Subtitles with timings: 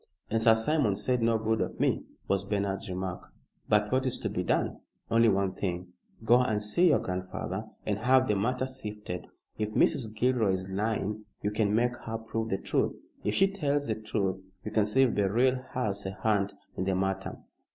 [0.31, 3.31] "And Sir Simon said no good of me," was Bernard's remark.
[3.69, 4.79] "But what is to be done?"
[5.11, 5.93] "Only one thing.
[6.25, 9.27] Go and see your grandfather and have the matter sifted.
[9.59, 10.15] If Mrs.
[10.15, 12.95] Gilroy is lying you can make her prove the truth.
[13.23, 16.95] If she tells the truth, you can see if Beryl has a hand in the
[16.95, 17.37] matter."